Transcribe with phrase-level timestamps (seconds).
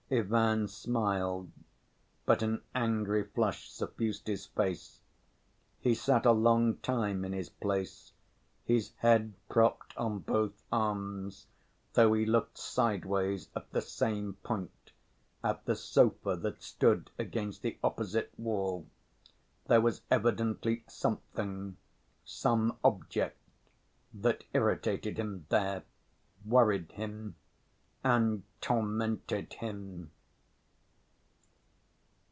[0.13, 1.51] Ivan smiled,
[2.25, 4.99] but an angry flush suffused his face.
[5.79, 8.11] He sat a long time in his place,
[8.65, 11.47] his head propped on both arms,
[11.93, 14.91] though he looked sideways at the same point,
[15.45, 18.85] at the sofa that stood against the opposite wall.
[19.67, 21.77] There was evidently something,
[22.25, 23.37] some object,
[24.13, 25.83] that irritated him there,
[26.43, 27.37] worried him
[28.03, 30.09] and tormented him.